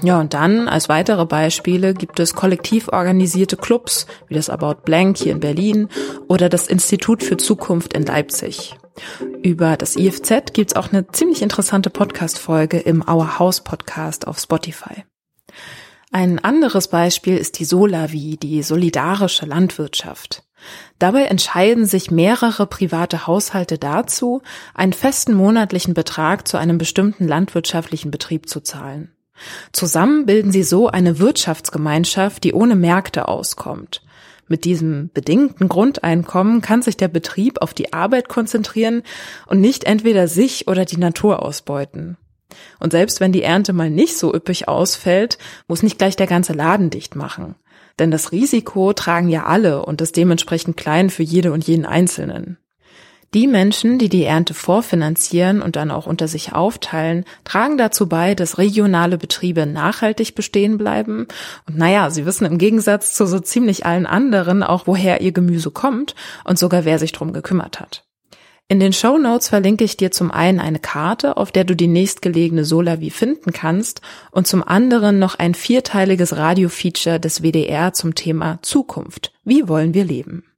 [0.04, 5.18] Ja, und dann als weitere Beispiele gibt es kollektiv organisierte Clubs, wie das About Blank
[5.18, 5.90] hier in Berlin
[6.28, 8.76] oder das Institut für Zukunft in Leipzig.
[9.44, 15.04] Über das IFZ gibt's auch eine ziemlich interessante Podcast-Folge im Our House Podcast auf Spotify.
[16.12, 20.44] Ein anderes Beispiel ist die Solavi, die solidarische Landwirtschaft.
[21.00, 24.42] Dabei entscheiden sich mehrere private Haushalte dazu,
[24.74, 29.16] einen festen monatlichen Betrag zu einem bestimmten landwirtschaftlichen Betrieb zu zahlen.
[29.72, 34.02] Zusammen bilden sie so eine Wirtschaftsgemeinschaft, die ohne Märkte auskommt.
[34.48, 39.04] Mit diesem bedingten Grundeinkommen kann sich der Betrieb auf die Arbeit konzentrieren
[39.48, 42.18] und nicht entweder sich oder die Natur ausbeuten.
[42.80, 45.38] Und selbst wenn die Ernte mal nicht so üppig ausfällt,
[45.70, 47.56] muss nicht gleich der ganze Laden dicht machen.
[47.98, 52.58] Denn das Risiko tragen ja alle und ist dementsprechend klein für jede und jeden Einzelnen.
[53.34, 58.36] Die Menschen, die die Ernte vorfinanzieren und dann auch unter sich aufteilen, tragen dazu bei,
[58.36, 61.28] dass regionale Betriebe nachhaltig bestehen bleiben.
[61.66, 65.72] Und naja, sie wissen im Gegensatz zu so ziemlich allen anderen auch, woher ihr Gemüse
[65.72, 66.14] kommt
[66.44, 68.04] und sogar wer sich drum gekümmert hat.
[68.68, 71.88] In den Show Notes verlinke ich dir zum einen eine Karte, auf der du die
[71.88, 78.60] nächstgelegene Solavi finden kannst und zum anderen noch ein vierteiliges Radio-Feature des WDR zum Thema
[78.62, 79.34] Zukunft.
[79.44, 80.51] Wie wollen wir leben?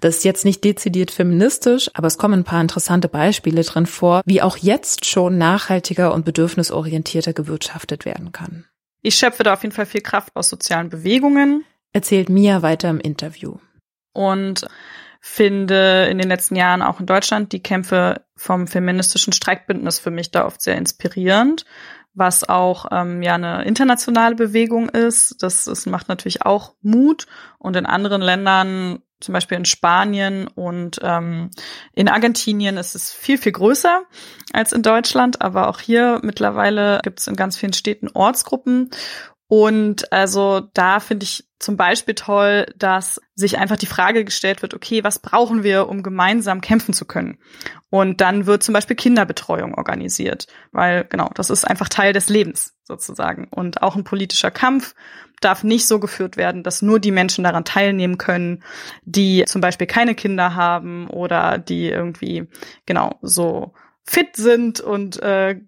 [0.00, 4.22] Das ist jetzt nicht dezidiert feministisch, aber es kommen ein paar interessante Beispiele drin vor,
[4.24, 8.66] wie auch jetzt schon nachhaltiger und bedürfnisorientierter gewirtschaftet werden kann.
[9.02, 11.64] Ich schöpfe da auf jeden Fall viel Kraft aus sozialen Bewegungen.
[11.92, 13.56] Erzählt Mia weiter im Interview.
[14.12, 14.66] Und
[15.24, 20.32] finde in den letzten Jahren auch in Deutschland die Kämpfe vom feministischen Streikbündnis für mich
[20.32, 21.64] da oft sehr inspirierend,
[22.12, 25.36] was auch ähm, ja eine internationale Bewegung ist.
[25.40, 27.26] Das, das macht natürlich auch Mut
[27.58, 31.50] und in anderen Ländern zum Beispiel in Spanien und ähm,
[31.94, 34.02] in Argentinien ist es viel, viel größer
[34.52, 38.90] als in Deutschland, aber auch hier mittlerweile gibt es in ganz vielen Städten Ortsgruppen.
[39.54, 44.72] Und also da finde ich zum Beispiel toll, dass sich einfach die Frage gestellt wird,
[44.72, 47.36] okay, was brauchen wir, um gemeinsam kämpfen zu können?
[47.90, 52.78] Und dann wird zum Beispiel Kinderbetreuung organisiert, weil genau, das ist einfach Teil des Lebens
[52.84, 53.46] sozusagen.
[53.50, 54.94] Und auch ein politischer Kampf
[55.42, 58.62] darf nicht so geführt werden, dass nur die Menschen daran teilnehmen können,
[59.04, 62.48] die zum Beispiel keine Kinder haben oder die irgendwie
[62.86, 65.60] genau so fit sind und äh,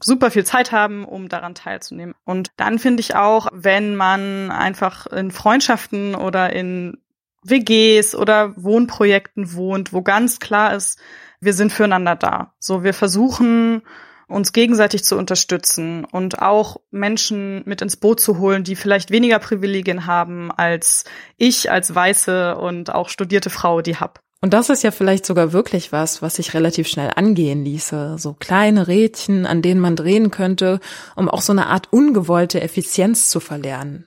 [0.00, 2.14] super viel Zeit haben, um daran teilzunehmen.
[2.24, 6.98] Und dann finde ich auch, wenn man einfach in Freundschaften oder in
[7.42, 10.98] WGs oder Wohnprojekten wohnt, wo ganz klar ist,
[11.40, 12.54] wir sind füreinander da.
[12.58, 13.82] So, wir versuchen
[14.28, 19.38] uns gegenseitig zu unterstützen und auch Menschen mit ins Boot zu holen, die vielleicht weniger
[19.38, 21.04] Privilegien haben als
[21.36, 24.25] ich als weiße und auch studierte Frau, die hab.
[24.42, 28.16] Und das ist ja vielleicht sogar wirklich was, was sich relativ schnell angehen ließe.
[28.18, 30.80] So kleine Rädchen, an denen man drehen könnte,
[31.16, 34.06] um auch so eine Art ungewollte Effizienz zu verlernen.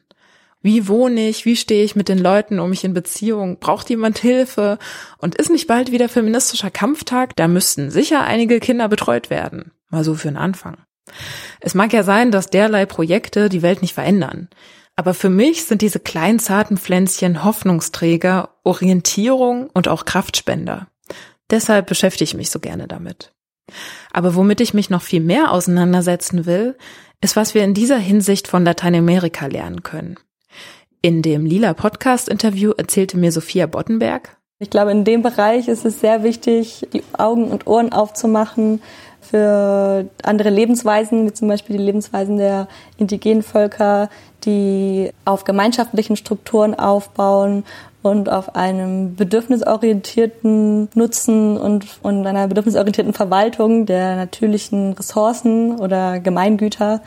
[0.61, 1.45] Wie wohne ich?
[1.45, 3.59] Wie stehe ich mit den Leuten um mich in Beziehung?
[3.59, 4.77] Braucht jemand Hilfe?
[5.17, 7.35] Und ist nicht bald wieder feministischer Kampftag?
[7.37, 9.71] Da müssten sicher einige Kinder betreut werden.
[9.89, 10.77] Mal so für einen Anfang.
[11.61, 14.49] Es mag ja sein, dass derlei Projekte die Welt nicht verändern.
[14.99, 20.89] Aber für mich sind diese kleinen zarten Pflänzchen Hoffnungsträger, Orientierung und auch Kraftspender.
[21.49, 23.31] Deshalb beschäftige ich mich so gerne damit.
[24.11, 26.75] Aber womit ich mich noch viel mehr auseinandersetzen will,
[27.21, 30.17] ist, was wir in dieser Hinsicht von Lateinamerika lernen können.
[31.01, 34.35] In dem Lila Podcast Interview erzählte mir Sophia Bottenberg.
[34.59, 38.81] Ich glaube, in dem Bereich ist es sehr wichtig, die Augen und Ohren aufzumachen
[39.29, 44.09] für andere Lebensweisen, wie zum Beispiel die Lebensweisen der indigenen Völker,
[44.45, 47.63] die auf gemeinschaftlichen Strukturen aufbauen
[48.01, 57.01] und auf einem bedürfnisorientierten Nutzen und, und einer bedürfnisorientierten Verwaltung der natürlichen Ressourcen oder Gemeingüter,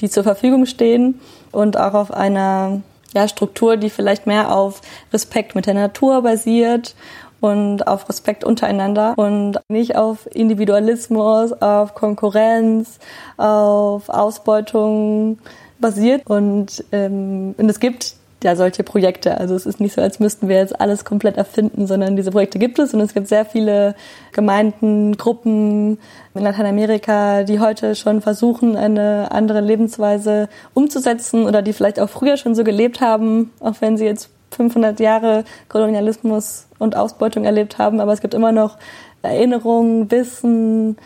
[0.00, 1.20] die zur Verfügung stehen
[1.52, 2.80] und auch auf einer
[3.14, 4.80] ja, Struktur, die vielleicht mehr auf
[5.12, 6.94] Respekt mit der Natur basiert
[7.40, 12.98] und auf Respekt untereinander und nicht auf Individualismus, auf Konkurrenz,
[13.36, 15.38] auf Ausbeutung
[15.78, 16.22] basiert.
[16.26, 19.38] Und, ähm, und es gibt ja solche Projekte.
[19.38, 22.58] Also es ist nicht so, als müssten wir jetzt alles komplett erfinden, sondern diese Projekte
[22.58, 23.94] gibt es und es gibt sehr viele
[24.32, 25.98] Gemeinden, Gruppen
[26.34, 32.36] in Lateinamerika, die heute schon versuchen, eine andere Lebensweise umzusetzen oder die vielleicht auch früher
[32.36, 38.00] schon so gelebt haben, auch wenn sie jetzt 500 Jahre Kolonialismus und Ausbeutung erlebt haben.
[38.00, 38.78] Aber es gibt immer noch
[39.22, 40.96] Erinnerungen, Wissen,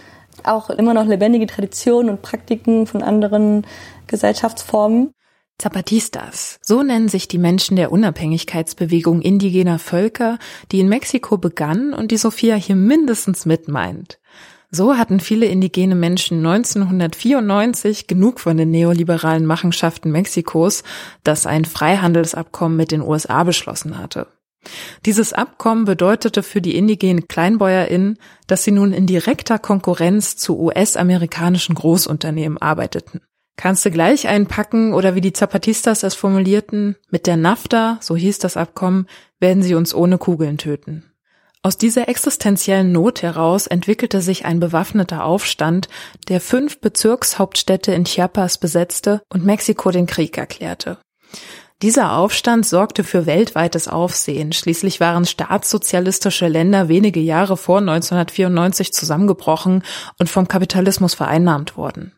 [0.44, 3.66] auch immer noch lebendige Traditionen und Praktiken von anderen
[4.06, 5.12] Gesellschaftsformen.
[5.58, 6.58] Zapatistas.
[6.62, 10.38] So nennen sich die Menschen der Unabhängigkeitsbewegung indigener Völker,
[10.72, 14.19] die in Mexiko begann und die Sophia hier mindestens mitmeint.
[14.72, 20.84] So hatten viele indigene Menschen 1994 genug von den neoliberalen Machenschaften Mexikos,
[21.24, 24.28] das ein Freihandelsabkommen mit den USA beschlossen hatte.
[25.06, 31.74] Dieses Abkommen bedeutete für die indigenen KleinbäuerInnen, dass sie nun in direkter Konkurrenz zu US-amerikanischen
[31.74, 33.22] Großunternehmen arbeiteten.
[33.56, 38.38] Kannst du gleich einpacken oder wie die Zapatistas es formulierten, mit der NAFTA, so hieß
[38.38, 39.06] das Abkommen,
[39.38, 41.10] werden sie uns ohne Kugeln töten.
[41.62, 45.88] Aus dieser existenziellen Not heraus entwickelte sich ein bewaffneter Aufstand,
[46.28, 50.96] der fünf Bezirkshauptstädte in Chiapas besetzte und Mexiko den Krieg erklärte.
[51.82, 54.52] Dieser Aufstand sorgte für weltweites Aufsehen.
[54.52, 59.82] Schließlich waren staatssozialistische Länder wenige Jahre vor 1994 zusammengebrochen
[60.18, 62.12] und vom Kapitalismus vereinnahmt worden.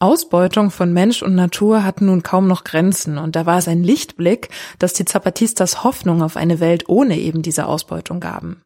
[0.00, 3.84] Ausbeutung von Mensch und Natur hatten nun kaum noch Grenzen und da war es ein
[3.84, 8.63] Lichtblick, dass die Zapatistas Hoffnung auf eine Welt ohne eben diese Ausbeutung gaben.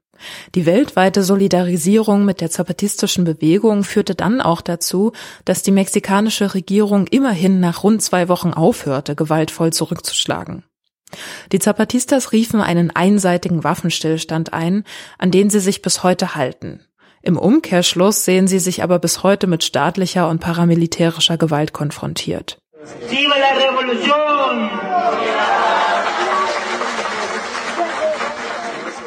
[0.55, 5.13] Die weltweite Solidarisierung mit der zapatistischen Bewegung führte dann auch dazu,
[5.45, 10.65] dass die mexikanische Regierung immerhin nach rund zwei Wochen aufhörte, gewaltvoll zurückzuschlagen.
[11.53, 14.85] Die Zapatistas riefen einen einseitigen Waffenstillstand ein,
[15.17, 16.81] an den sie sich bis heute halten.
[17.23, 22.59] Im Umkehrschluss sehen sie sich aber bis heute mit staatlicher und paramilitärischer Gewalt konfrontiert.
[23.09, 23.39] Viva!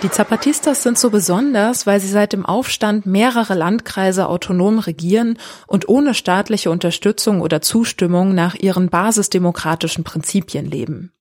[0.03, 5.37] Die Zapatistas sind so besonders, weil sie seit dem Aufstand mehrere Landkreise autonom regieren
[5.67, 11.11] und ohne staatliche Unterstützung oder Zustimmung nach ihren basisdemokratischen Prinzipien leben.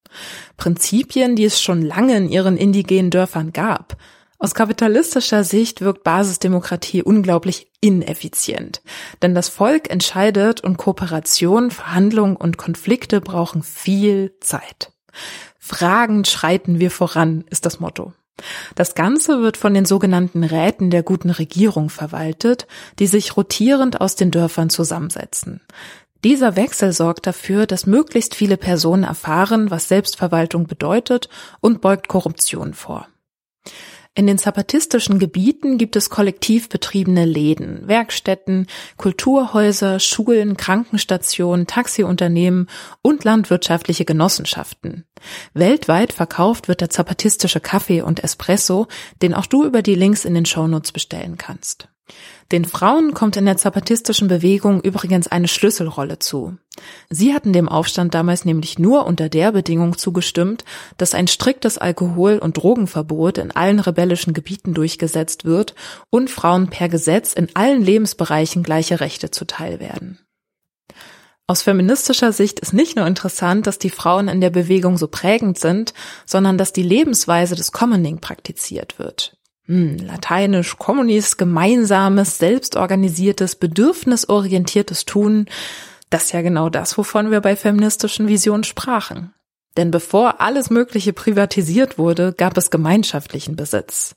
[0.56, 3.98] Prinzipien, die es schon lange in ihren indigenen Dörfern gab.
[4.38, 8.80] Aus kapitalistischer Sicht wirkt Basisdemokratie unglaublich ineffizient.
[9.20, 14.92] Denn das Volk entscheidet und Kooperation, Verhandlungen und Konflikte brauchen viel Zeit.
[15.58, 18.14] Fragend schreiten wir voran, ist das Motto.
[18.74, 22.66] Das Ganze wird von den sogenannten Räten der guten Regierung verwaltet,
[22.98, 25.60] die sich rotierend aus den Dörfern zusammensetzen.
[26.24, 31.28] Dieser Wechsel sorgt dafür, dass möglichst viele Personen erfahren, was Selbstverwaltung bedeutet
[31.60, 33.08] und beugt Korruption vor.
[34.20, 38.66] In den zapatistischen Gebieten gibt es kollektiv betriebene Läden, Werkstätten,
[38.98, 42.68] Kulturhäuser, Schulen, Krankenstationen, Taxiunternehmen
[43.00, 45.06] und landwirtschaftliche Genossenschaften.
[45.54, 48.88] Weltweit verkauft wird der zapatistische Kaffee und Espresso,
[49.22, 51.88] den auch du über die Links in den Shownotes bestellen kannst.
[52.53, 56.57] Den Frauen kommt in der zapatistischen Bewegung übrigens eine Schlüsselrolle zu.
[57.09, 60.64] Sie hatten dem Aufstand damals nämlich nur unter der Bedingung zugestimmt,
[60.96, 65.75] dass ein striktes Alkohol- und Drogenverbot in allen rebellischen Gebieten durchgesetzt wird
[66.11, 70.18] und Frauen per Gesetz in allen Lebensbereichen gleiche Rechte zuteil werden.
[71.46, 75.59] Aus feministischer Sicht ist nicht nur interessant, dass die Frauen in der Bewegung so prägend
[75.59, 75.94] sind,
[76.25, 79.37] sondern dass die Lebensweise des Commoning praktiziert wird.
[79.70, 85.46] Hm, Lateinisch Communis, gemeinsames, selbstorganisiertes, bedürfnisorientiertes Tun.
[86.11, 89.33] Das ist ja genau das, wovon wir bei feministischen Visionen sprachen.
[89.76, 94.16] Denn bevor alles Mögliche privatisiert wurde, gab es gemeinschaftlichen Besitz.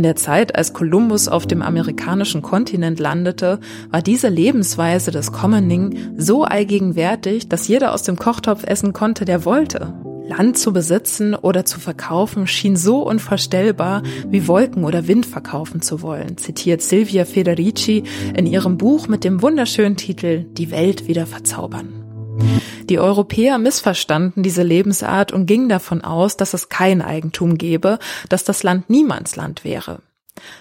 [0.00, 3.60] In der Zeit, als Kolumbus auf dem amerikanischen Kontinent landete,
[3.90, 9.44] war diese Lebensweise des Commoning so allgegenwärtig, dass jeder aus dem Kochtopf essen konnte, der
[9.44, 9.92] wollte.
[10.26, 16.00] Land zu besitzen oder zu verkaufen schien so unvorstellbar, wie Wolken oder Wind verkaufen zu
[16.00, 21.99] wollen, zitiert Silvia Federici in ihrem Buch mit dem wunderschönen Titel Die Welt wieder verzaubern.
[22.90, 28.42] Die Europäer missverstanden diese Lebensart und gingen davon aus, dass es kein Eigentum gäbe, dass
[28.42, 30.00] das Land Niemandsland wäre.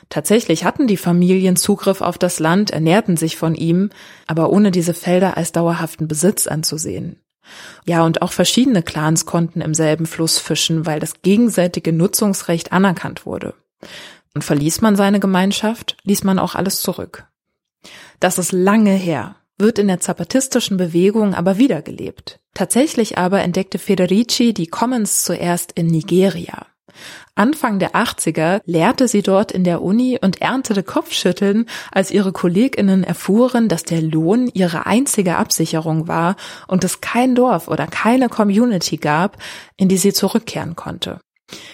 [0.09, 3.89] Tatsächlich hatten die Familien Zugriff auf das Land, ernährten sich von ihm,
[4.27, 7.17] aber ohne diese Felder als dauerhaften Besitz anzusehen.
[7.85, 13.25] Ja, und auch verschiedene Clans konnten im selben Fluss fischen, weil das gegenseitige Nutzungsrecht anerkannt
[13.25, 13.55] wurde.
[14.35, 17.25] Und verließ man seine Gemeinschaft, ließ man auch alles zurück.
[18.19, 22.39] Das ist lange her wird in der zapatistischen Bewegung aber wiedergelebt.
[22.53, 26.65] Tatsächlich aber entdeckte Federici die Commons zuerst in Nigeria.
[27.35, 33.03] Anfang der 80er lehrte sie dort in der Uni und erntete Kopfschütteln, als ihre Kolleginnen
[33.03, 36.35] erfuhren, dass der Lohn ihre einzige Absicherung war
[36.67, 39.37] und es kein Dorf oder keine Community gab,
[39.77, 41.19] in die sie zurückkehren konnte.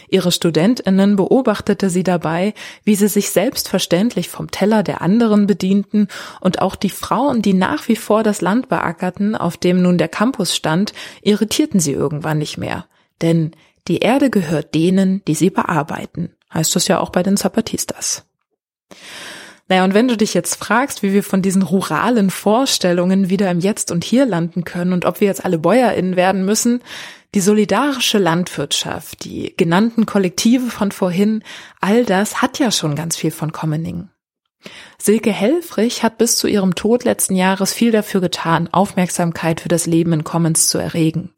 [0.10, 6.08] Ihre Studentinnen beobachtete sie dabei, wie sie sich selbstverständlich vom Teller der anderen bedienten
[6.42, 10.10] und auch die Frauen, die nach wie vor das Land beackerten, auf dem nun der
[10.10, 12.86] Campus stand, irritierten sie irgendwann nicht mehr.
[13.22, 13.52] Denn
[13.88, 18.26] die Erde gehört denen, die sie bearbeiten, heißt es ja auch bei den Zapatistas.
[19.68, 23.60] Naja, und wenn du dich jetzt fragst, wie wir von diesen ruralen Vorstellungen wieder im
[23.60, 26.82] Jetzt und Hier landen können und ob wir jetzt alle BäuerInnen werden müssen,
[27.36, 31.44] die solidarische Landwirtschaft, die genannten Kollektive von vorhin,
[31.82, 34.10] all das hat ja schon ganz viel von Commoning.
[34.98, 39.86] Silke Helfrich hat bis zu ihrem Tod letzten Jahres viel dafür getan, Aufmerksamkeit für das
[39.86, 41.34] Leben in Commons zu erregen.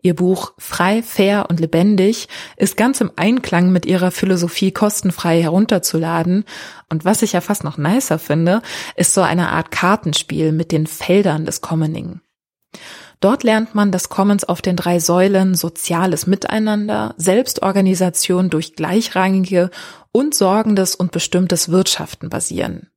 [0.00, 6.44] Ihr Buch Frei, fair und lebendig ist ganz im Einklang mit ihrer Philosophie kostenfrei herunterzuladen.
[6.88, 8.62] Und was ich ja fast noch nicer finde,
[8.96, 12.20] ist so eine Art Kartenspiel mit den Feldern des Commoning.
[13.20, 19.70] Dort lernt man, dass Commons auf den drei Säulen soziales Miteinander, Selbstorganisation durch gleichrangige
[20.10, 22.88] und sorgendes und bestimmtes Wirtschaften basieren.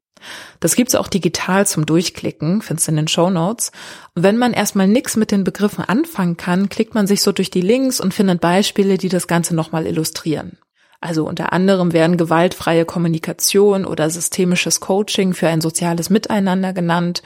[0.62, 3.74] Das gibt's auch digital zum Durchklicken, findest in den Show Notes.
[4.16, 7.60] Wenn man erstmal nix mit den Begriffen anfangen kann, klickt man sich so durch die
[7.60, 10.58] Links und findet Beispiele, die das Ganze nochmal illustrieren.
[11.02, 17.24] Also unter anderem werden gewaltfreie Kommunikation oder systemisches Coaching für ein soziales Miteinander genannt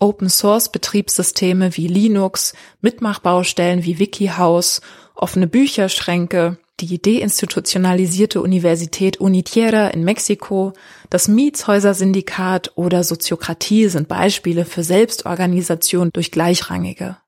[0.00, 4.80] Open-Source-Betriebssysteme wie Linux, Mitmachbaustellen wie WikiHouse,
[5.14, 10.72] offene Bücherschränke, die deinstitutionalisierte Universität Unitiera in Mexiko,
[11.10, 17.18] das Mietshäuser-Syndikat oder Soziokratie sind Beispiele für Selbstorganisation durch Gleichrangige.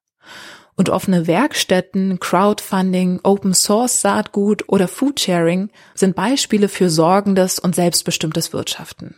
[0.75, 8.55] Und offene Werkstätten, Crowdfunding, Open Source Saatgut oder Foodsharing sind Beispiele für sorgendes und selbstbestimmtes
[8.55, 9.17] Wirtschaften.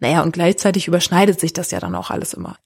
[0.00, 2.56] Naja, und gleichzeitig überschneidet sich das ja dann auch alles immer.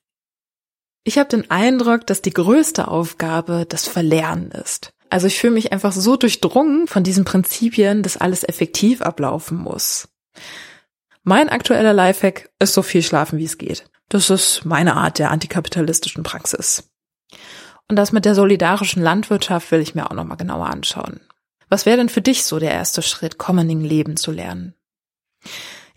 [1.07, 4.91] Ich habe den Eindruck, dass die größte Aufgabe das Verlernen ist.
[5.09, 10.09] Also ich fühle mich einfach so durchdrungen von diesen Prinzipien, dass alles effektiv ablaufen muss.
[11.23, 13.89] Mein aktueller Lifehack ist so viel schlafen, wie es geht.
[14.09, 16.91] Das ist meine Art der antikapitalistischen Praxis.
[17.89, 21.21] Und das mit der solidarischen Landwirtschaft will ich mir auch nochmal genauer anschauen.
[21.69, 24.75] Was wäre denn für dich so der erste Schritt, Commoning leben zu lernen?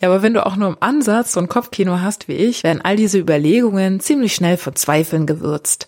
[0.02, 2.82] Ja, aber wenn du auch nur im Ansatz so ein Kopfkino hast wie ich, werden
[2.82, 5.88] all diese Überlegungen ziemlich schnell von Zweifeln gewürzt.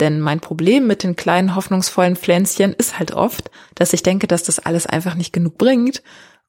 [0.00, 4.42] Denn mein Problem mit den kleinen hoffnungsvollen Pflänzchen ist halt oft, dass ich denke, dass
[4.42, 6.02] das alles einfach nicht genug bringt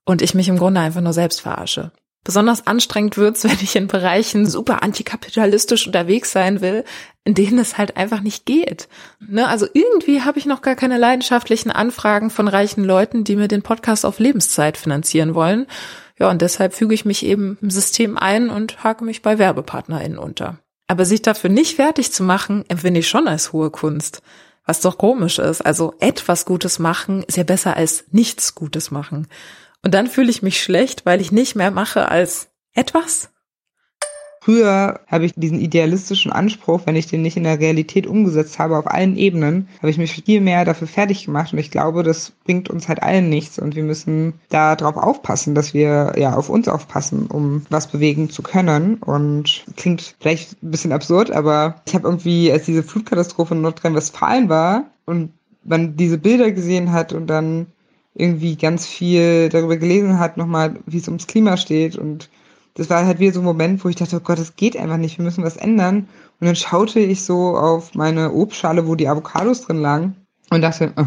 [0.05, 1.91] und ich mich im Grunde einfach nur selbst verarsche.
[2.23, 6.85] Besonders anstrengend wird's, wenn ich in Bereichen super antikapitalistisch unterwegs sein will,
[7.25, 8.87] in denen es halt einfach nicht geht.
[9.19, 9.47] Ne?
[9.47, 13.63] Also irgendwie habe ich noch gar keine leidenschaftlichen Anfragen von reichen Leuten, die mir den
[13.63, 15.67] Podcast auf Lebenszeit finanzieren wollen.
[16.21, 20.19] Ja, und deshalb füge ich mich eben im System ein und hake mich bei WerbepartnerInnen
[20.19, 20.59] unter.
[20.85, 24.21] Aber sich dafür nicht fertig zu machen, empfinde ich schon als hohe Kunst.
[24.63, 25.61] Was doch komisch ist.
[25.61, 29.29] Also etwas Gutes machen ist ja besser als nichts Gutes machen.
[29.83, 33.31] Und dann fühle ich mich schlecht, weil ich nicht mehr mache als etwas.
[34.43, 38.75] Früher habe ich diesen idealistischen Anspruch, wenn ich den nicht in der Realität umgesetzt habe,
[38.75, 41.53] auf allen Ebenen, habe ich mich viel mehr dafür fertig gemacht.
[41.53, 43.59] Und ich glaube, das bringt uns halt allen nichts.
[43.59, 48.31] Und wir müssen da drauf aufpassen, dass wir ja auf uns aufpassen, um was bewegen
[48.31, 48.95] zu können.
[48.95, 54.49] Und klingt vielleicht ein bisschen absurd, aber ich habe irgendwie, als diese Flutkatastrophe in Nordrhein-Westfalen
[54.49, 55.33] war und
[55.63, 57.67] man diese Bilder gesehen hat und dann
[58.15, 62.27] irgendwie ganz viel darüber gelesen hat, nochmal, wie es ums Klima steht und
[62.75, 64.97] das war halt wieder so ein Moment, wo ich dachte, oh Gott, das geht einfach
[64.97, 66.07] nicht, wir müssen was ändern.
[66.39, 70.15] Und dann schaute ich so auf meine Obstschale, wo die Avocados drin lagen
[70.49, 71.05] und dachte, oh.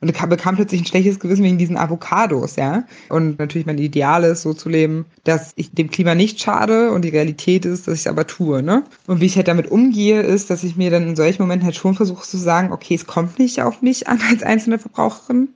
[0.00, 2.84] und bekam plötzlich ein schlechtes Gewissen wegen diesen Avocados, ja.
[3.08, 7.02] Und natürlich mein Ideal ist, so zu leben, dass ich dem Klima nicht schade und
[7.02, 8.84] die Realität ist, dass ich es aber tue, ne?
[9.06, 11.76] Und wie ich halt damit umgehe, ist, dass ich mir dann in solchen Momenten halt
[11.76, 15.48] schon versuche zu sagen, okay, es kommt nicht auf mich an als einzelne Verbraucherin.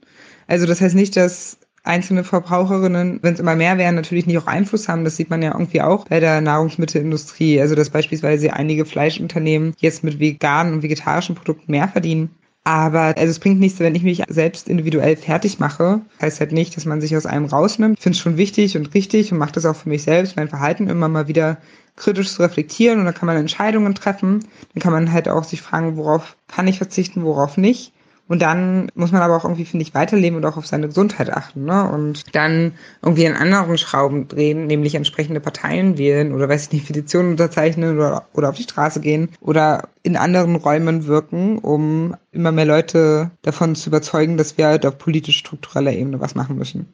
[0.47, 4.47] Also das heißt nicht, dass einzelne Verbraucherinnen, wenn es immer mehr werden, natürlich nicht auch
[4.47, 5.03] Einfluss haben.
[5.03, 7.59] Das sieht man ja irgendwie auch bei der Nahrungsmittelindustrie.
[7.59, 12.31] Also dass beispielsweise einige Fleischunternehmen jetzt mit veganen und vegetarischen Produkten mehr verdienen.
[12.65, 16.01] Aber also es bringt nichts, wenn ich mich selbst individuell fertig mache.
[16.21, 17.97] Heißt halt nicht, dass man sich aus einem rausnimmt.
[17.97, 20.47] Ich finde es schon wichtig und richtig und mache das auch für mich selbst, mein
[20.47, 21.57] Verhalten immer mal wieder
[21.95, 24.45] kritisch zu reflektieren und dann kann man Entscheidungen treffen.
[24.73, 27.92] Dann kann man halt auch sich fragen, worauf kann ich verzichten, worauf nicht.
[28.27, 31.29] Und dann muss man aber auch irgendwie, finde ich, weiterleben und auch auf seine Gesundheit
[31.29, 31.65] achten.
[31.65, 31.89] Ne?
[31.89, 36.87] Und dann irgendwie an anderen Schrauben drehen, nämlich entsprechende Parteien wählen oder, weiß ich nicht,
[36.87, 42.51] Petitionen unterzeichnen oder, oder auf die Straße gehen oder in anderen Räumen wirken, um immer
[42.51, 46.93] mehr Leute davon zu überzeugen, dass wir halt auf politisch-struktureller Ebene was machen müssen.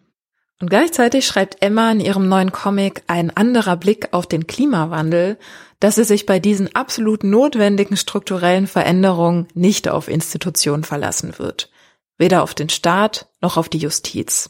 [0.61, 5.37] Und gleichzeitig schreibt Emma in ihrem neuen Comic ein anderer Blick auf den Klimawandel,
[5.79, 11.69] dass sie sich bei diesen absolut notwendigen strukturellen Veränderungen nicht auf Institutionen verlassen wird.
[12.17, 14.49] Weder auf den Staat noch auf die Justiz.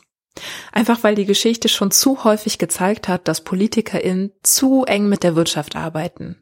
[0.72, 5.36] Einfach weil die Geschichte schon zu häufig gezeigt hat, dass PolitikerInnen zu eng mit der
[5.36, 6.41] Wirtschaft arbeiten.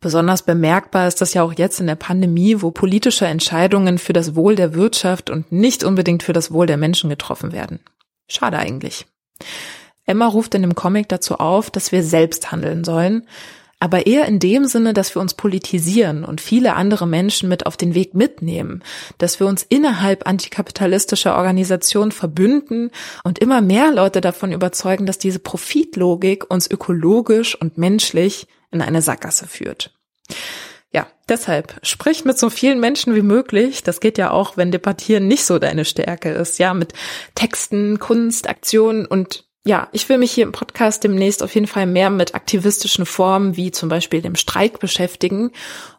[0.00, 4.36] Besonders bemerkbar ist das ja auch jetzt in der Pandemie, wo politische Entscheidungen für das
[4.36, 7.80] Wohl der Wirtschaft und nicht unbedingt für das Wohl der Menschen getroffen werden.
[8.30, 9.06] Schade eigentlich.
[10.06, 13.26] Emma ruft in dem Comic dazu auf, dass wir selbst handeln sollen,
[13.80, 17.78] aber eher in dem Sinne, dass wir uns politisieren und viele andere Menschen mit auf
[17.78, 18.82] den Weg mitnehmen,
[19.16, 22.90] dass wir uns innerhalb antikapitalistischer Organisationen verbünden
[23.24, 29.00] und immer mehr Leute davon überzeugen, dass diese Profitlogik uns ökologisch und menschlich in eine
[29.00, 29.92] Sackgasse führt.
[30.92, 33.84] Ja, deshalb sprich mit so vielen Menschen wie möglich.
[33.84, 36.58] Das geht ja auch, wenn Debattieren nicht so deine Stärke ist.
[36.58, 36.94] Ja, mit
[37.36, 41.86] Texten, Kunst, Aktionen und ja, ich will mich hier im Podcast demnächst auf jeden Fall
[41.86, 45.50] mehr mit aktivistischen Formen wie zum Beispiel dem Streik beschäftigen.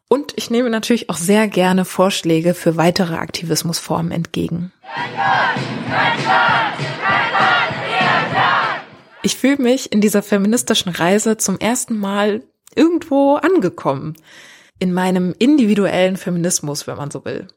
[0.10, 4.74] Und ich nehme natürlich auch sehr gerne Vorschläge für weitere Aktivismusformen entgegen.
[9.22, 12.42] Ich fühle mich in dieser feministischen Reise zum ersten Mal
[12.76, 14.16] irgendwo angekommen
[14.82, 17.48] in meinem individuellen Feminismus, wenn man so will.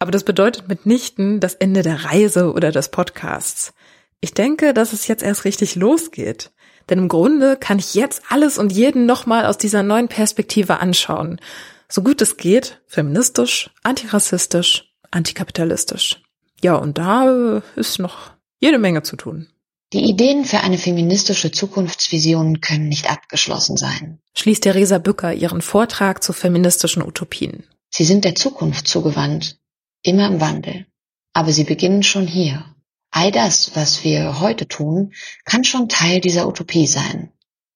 [0.00, 3.72] Aber das bedeutet mitnichten das Ende der Reise oder des Podcasts.
[4.20, 6.50] Ich denke, dass es jetzt erst richtig losgeht.
[6.88, 11.40] Denn im Grunde kann ich jetzt alles und jeden nochmal aus dieser neuen Perspektive anschauen.
[11.88, 16.20] So gut es geht, feministisch, antirassistisch, antikapitalistisch.
[16.62, 19.46] Ja, und da ist noch jede Menge zu tun.
[19.92, 24.20] Die Ideen für eine feministische Zukunftsvision können nicht abgeschlossen sein.
[24.34, 27.64] Schließt Theresa Bücker ihren Vortrag zu feministischen Utopien.
[27.88, 29.58] Sie sind der Zukunft zugewandt,
[30.04, 30.86] immer im Wandel.
[31.32, 32.64] Aber sie beginnen schon hier.
[33.10, 35.12] All das, was wir heute tun,
[35.44, 37.32] kann schon Teil dieser Utopie sein.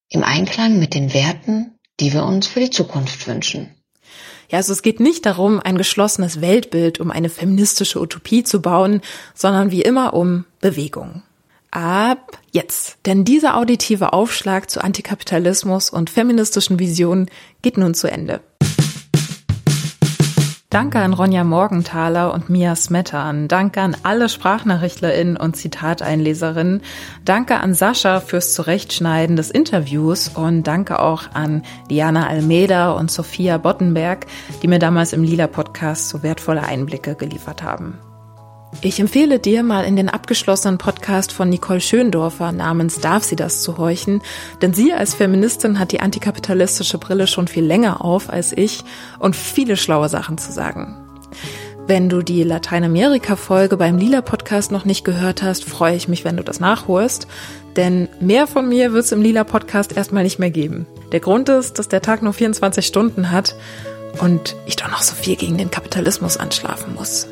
[0.09, 3.75] Im Einklang mit den Werten, die wir uns für die Zukunft wünschen.
[4.49, 9.01] Ja, also es geht nicht darum, ein geschlossenes Weltbild um eine feministische Utopie zu bauen,
[9.35, 11.25] sondern wie immer um Bewegung
[11.75, 12.99] ab jetzt.
[13.07, 17.31] Denn dieser auditive Aufschlag zu Antikapitalismus und feministischen Visionen
[17.63, 18.41] geht nun zu Ende.
[20.75, 23.47] Danke an Ronja Morgenthaler und Mia Smettan.
[23.47, 26.83] Danke an alle SprachnachrichtlerInnen und Zitateinleserinnen.
[27.25, 33.59] Danke an Sascha fürs Zurechtschneiden des Interviews und danke auch an Diana Almeida und Sophia
[33.59, 34.27] Bottenberg,
[34.65, 37.97] die mir damals im Lila Podcast so wertvolle Einblicke geliefert haben.
[38.81, 43.63] Ich empfehle dir mal in den abgeschlossenen Podcast von Nicole Schöndorfer namens Darf sie das
[43.63, 44.23] zu horchen,
[44.61, 48.85] denn sie als Feministin hat die antikapitalistische Brille schon viel länger auf als ich
[49.19, 50.97] und viele schlaue Sachen zu sagen.
[51.87, 56.39] Wenn du die Lateinamerika-Folge beim Lila Podcast noch nicht gehört hast, freue ich mich, wenn
[56.39, 57.27] du das nachholst,
[57.77, 60.87] denn mehr von mir wird es im Lila Podcast erstmal nicht mehr geben.
[61.13, 63.55] Der Grund ist, dass der Tag nur 24 Stunden hat
[64.21, 67.29] und ich doch noch so viel gegen den Kapitalismus anschlafen muss.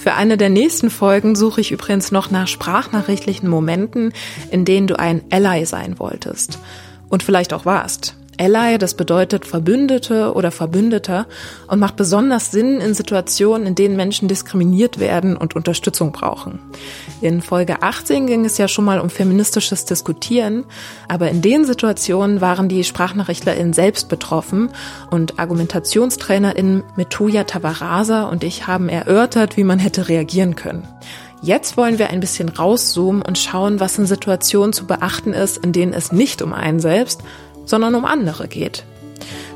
[0.00, 4.14] Für eine der nächsten Folgen suche ich übrigens noch nach sprachnachrichtlichen Momenten,
[4.50, 6.58] in denen du ein Ally sein wolltest.
[7.10, 8.14] Und vielleicht auch warst.
[8.38, 11.26] Ally, das bedeutet Verbündete oder Verbündeter
[11.66, 16.60] und macht besonders Sinn in Situationen, in denen Menschen diskriminiert werden und Unterstützung brauchen.
[17.20, 20.64] In Folge 18 ging es ja schon mal um feministisches Diskutieren,
[21.06, 24.70] aber in den Situationen waren die SprachnachrichtlerInnen selbst betroffen
[25.10, 30.88] und ArgumentationstrainerInnen Metuja Tavarasa und ich haben erörtert, wie man hätte reagieren können.
[31.42, 35.72] Jetzt wollen wir ein bisschen rauszoomen und schauen, was in Situationen zu beachten ist, in
[35.72, 37.22] denen es nicht um einen selbst,
[37.66, 38.84] sondern um andere geht.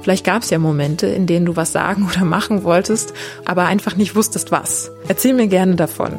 [0.04, 3.14] Vielleicht gab es ja Momente, in denen du was sagen oder machen wolltest,
[3.46, 4.90] aber einfach nicht wusstest was.
[5.08, 6.18] Erzähl mir gerne davon.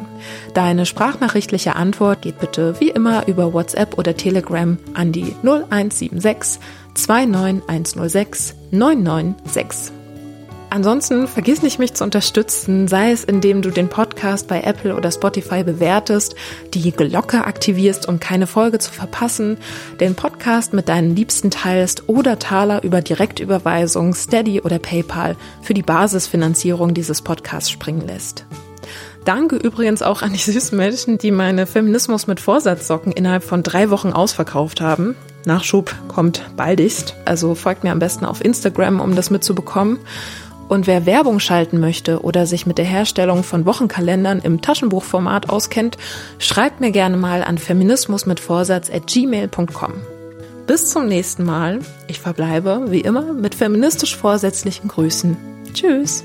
[0.54, 6.60] Deine sprachnachrichtliche Antwort geht bitte wie immer über WhatsApp oder Telegram an die 0176
[6.94, 9.95] 29106 996.
[10.68, 15.10] Ansonsten vergiss nicht, mich zu unterstützen, sei es indem du den Podcast bei Apple oder
[15.10, 16.34] Spotify bewertest,
[16.74, 19.58] die Glocke aktivierst, um keine Folge zu verpassen,
[20.00, 25.82] den Podcast mit deinen Liebsten teilst oder Taler über Direktüberweisung, Steady oder PayPal für die
[25.82, 28.44] Basisfinanzierung dieses Podcasts springen lässt.
[29.24, 33.90] Danke übrigens auch an die süßen Menschen, die meine Feminismus mit Vorsatzsocken innerhalb von drei
[33.90, 35.16] Wochen ausverkauft haben.
[35.44, 39.98] Nachschub kommt baldigst, also folgt mir am besten auf Instagram, um das mitzubekommen.
[40.68, 45.96] Und wer Werbung schalten möchte oder sich mit der Herstellung von Wochenkalendern im Taschenbuchformat auskennt,
[46.38, 49.92] schreibt mir gerne mal an feminismus mit Vorsatz at gmail.com.
[50.66, 51.78] Bis zum nächsten Mal.
[52.08, 55.36] Ich verbleibe, wie immer, mit feministisch vorsätzlichen Grüßen.
[55.72, 56.24] Tschüss.